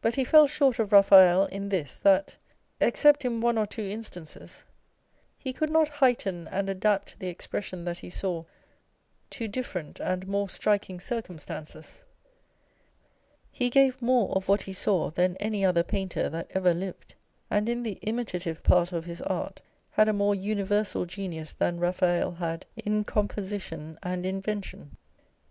But 0.00 0.14
he 0.14 0.24
fell 0.24 0.46
short 0.46 0.78
of 0.78 0.88
Eaphael 0.94 1.46
in 1.52 1.68
this, 1.68 1.98
that 2.00 2.38
(except 2.80 3.22
in 3.26 3.42
one 3.42 3.58
or 3.58 3.66
two 3.66 3.82
in 3.82 4.02
stances) 4.02 4.64
he 5.36 5.52
could 5.52 5.68
not 5.68 5.88
heighten 6.00 6.48
and 6.50 6.70
adapt 6.70 7.18
the 7.20 7.28
expression 7.28 7.84
that 7.84 7.98
he 7.98 8.08
saw 8.08 8.44
to 9.28 9.46
different 9.46 10.00
and 10.00 10.26
more 10.26 10.48
striking 10.48 10.98
circumstances. 11.00 12.04
He 13.52 13.68
gave 13.68 14.00
more 14.00 14.34
of 14.34 14.48
what 14.48 14.62
he 14.62 14.72
saw 14.72 15.10
than 15.10 15.36
any 15.36 15.66
other 15.66 15.82
painter 15.82 16.30
that 16.30 16.50
ever 16.54 16.72
lived, 16.72 17.14
and 17.50 17.68
in 17.68 17.82
the 17.82 17.98
imitative 18.00 18.62
part 18.62 18.92
of 18.92 19.04
his 19.04 19.20
art 19.20 19.60
had 19.90 20.08
a 20.08 20.14
more 20.14 20.34
universal 20.34 21.04
genius 21.04 21.52
than 21.52 21.78
Eaphael 21.78 22.38
had 22.38 22.64
in 22.74 23.04
composition 23.04 23.98
and 24.02 24.24
invention. 24.24 24.96